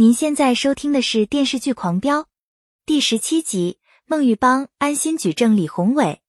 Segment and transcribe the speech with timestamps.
[0.00, 2.20] 您现在收听的是电视剧《狂飙》
[2.86, 3.80] 第十七集。
[4.06, 6.22] 孟玉邦安心举证李宏伟，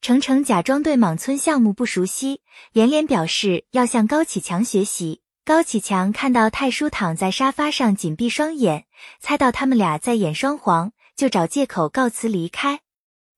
[0.00, 2.42] 程程假装对莽村项目不熟悉，
[2.72, 5.20] 连连表示要向高启强学习。
[5.44, 8.86] 高启强看到太叔躺在沙发上紧闭双眼，
[9.18, 12.82] 猜到他们俩在演双簧，就找借口告辞离开。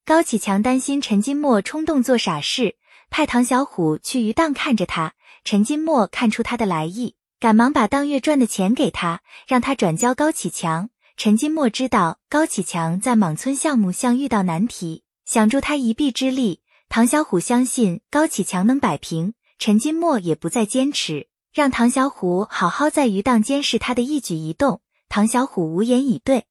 [0.05, 2.75] 高启强担心陈金墨冲动做傻事，
[3.09, 5.15] 派唐小虎去鱼档看着他。
[5.43, 7.15] 陈金墨看出他的来意。
[7.41, 10.91] 赶忙把当月赚的钱给他，让他转交高启强。
[11.17, 16.61] 陈金墨知道高启强在莽村项目上遇到难题，想助他一臂之力。
[16.87, 24.81] 唐小虎相信高启强能摆平，陈金墨也不再坚持，让唐小虎好好在鱼档监视他的一举一动。
[25.09, 26.45] 唐小虎无言以对。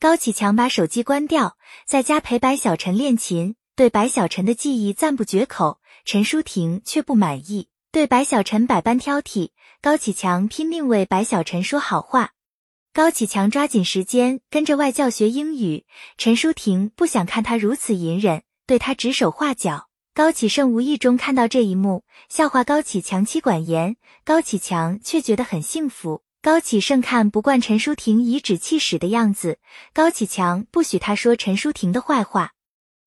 [0.00, 1.56] 高启强把手机关掉，
[1.86, 5.78] 在家陪白小晨练琴，对白小晨的技艺赞不绝口。
[6.04, 9.50] 陈淑婷却不满意，对白小晨百般挑剔。
[9.84, 12.30] 高启强拼命为白小晨说好话，
[12.94, 15.84] 高启强抓紧时间跟着外教学英语。
[16.16, 19.90] 陈淑婷不想看他如此隐忍，对他指手画脚。
[20.14, 26.22] 高启盛无意中看到这一幕，笑话高启强妻管严，高启强却觉得很幸福。
[26.40, 29.58] 高启盛看不惯陈淑婷颐指气使的样子，
[29.92, 32.52] 高启强不许他说陈淑婷的坏话。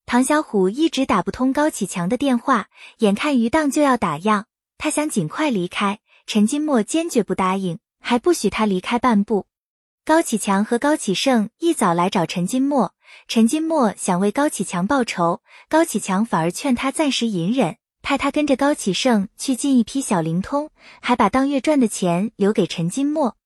[0.05, 2.67] 唐小虎一直打不通高启强的电话，
[2.99, 4.43] 眼看余档就要打烊，
[4.77, 6.01] 他想尽快离开。
[6.27, 9.45] 陈金墨坚决不答应，还不许他离开半步。
[10.03, 12.93] 高启强和高启盛一早来找陈金墨，
[13.29, 23.37] 陈金墨想为高启强报仇，高启强反而劝他暂时隐忍，派他跟着高启盛去进一批小灵通，还把当月赚的钱留给陈金墨。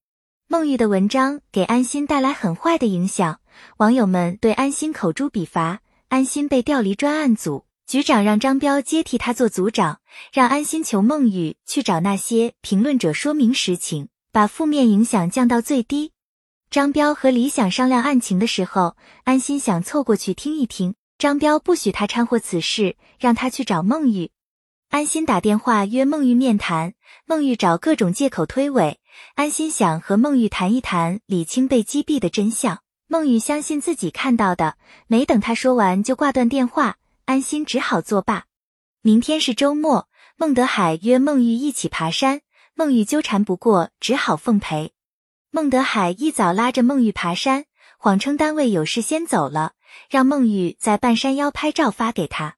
[0.47, 3.41] 孟玉的文章给安心带来很坏的影响，
[3.77, 7.65] 网友们对安心口诛笔伐，安心被调离专案组。
[7.91, 9.99] 局长让张彪接替他做组长，
[10.31, 16.13] 让安心求孟玉去找那些评论者说明实情，把负面影响降到最低。
[16.69, 24.31] 张彪和李想商量案情的时候，安心想凑过去听一听，张彪不许他掺和此事，让他去找孟玉。
[24.89, 26.93] 安心打电话约孟玉面谈，
[27.25, 28.95] 孟玉找各种借口推诿。
[29.35, 32.79] 安心想和孟玉谈一谈李青被击毙的真相，
[33.09, 34.77] 孟玉相信自己看到的，
[35.07, 36.95] 没等他说完就挂断电话。
[37.31, 38.43] 安心只好作罢。
[39.01, 42.41] 明天是周末，孟德海约孟玉一起爬山，
[42.73, 44.91] 孟玉纠缠不过，只好奉陪。
[45.49, 47.63] 孟德海一早拉着孟玉爬山，
[47.97, 49.71] 谎称单位有事先走了，
[50.09, 52.57] 让孟玉在半山腰拍照发给他。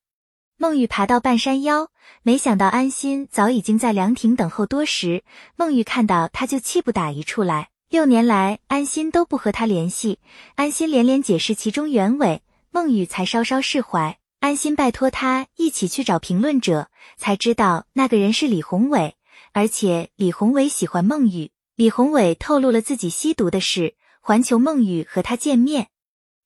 [0.58, 1.90] 孟玉爬到半山腰，
[2.24, 5.24] 没想到安心早已经在凉亭等候多时。
[5.56, 7.70] 孟玉看到他就气不打一处来。
[7.90, 10.18] 六年来，安心都不和他联系，
[10.56, 12.42] 安心连连解释其中原委，
[12.72, 14.18] 孟玉才稍稍释怀。
[14.44, 19.16] 安心拜托他一起去找评论者，才知道那个人是李宏伟，
[19.54, 21.52] 而且李宏伟喜欢孟玉。
[21.78, 25.88] 李宏伟透露了自己吸毒的事，环球孟玉和他见面。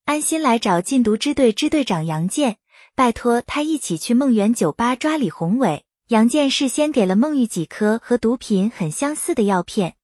[0.06, 2.58] 安心来找禁毒支队支队长杨健，
[2.94, 5.84] 拜托他一起去梦园酒吧抓李宏伟。
[6.10, 9.96] 杨健事先给了孟玉几颗和毒品很相似的药片。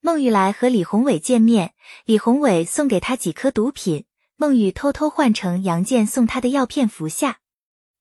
[0.00, 1.74] 孟玉来和李宏伟见面，
[2.06, 4.06] 李宏伟送给他几颗毒品。
[4.36, 7.38] 孟玉偷偷换成杨健送他的药片服下。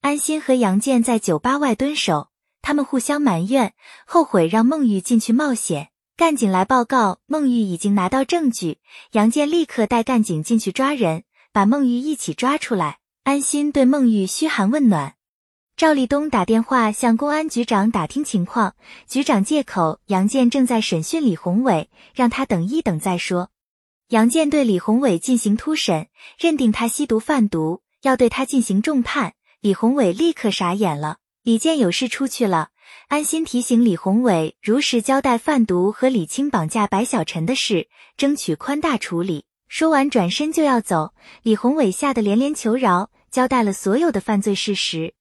[0.01, 2.29] 安心和杨健在酒吧外蹲守，
[2.61, 3.73] 他们互相埋怨，
[4.05, 5.89] 后悔让孟玉进去冒险。
[6.17, 8.79] 干警来报告，孟玉已经拿到证据。
[9.11, 12.97] 杨健立刻带干警进去抓人，把孟玉一起抓出来。
[13.23, 15.15] 安心对孟玉嘘寒问暖。
[15.77, 18.75] 赵立东打电话向公安局长打听情况，
[19.07, 23.49] 局长借口杨健正在审讯李宏伟，让他等一等再说。
[24.09, 29.33] 杨健对李宏伟进行突审，认定他吸毒贩毒，要对他进行重判。
[29.61, 31.17] 李宏伟立刻傻眼了。
[31.41, 32.69] 李健有事出去了，
[33.07, 39.45] 安心提醒李宏伟如实交代贩毒和李青绑架白小晨的事，争取宽大处理。
[39.67, 45.15] 说完转身就要走，李宏伟吓得连连求饶，交代了所有的犯罪事实。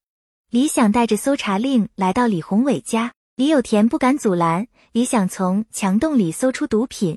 [0.51, 4.67] 李想带着搜查令来到李宏伟家，李有田不敢阻拦。
[4.93, 7.17] 李想从墙洞里搜出毒品。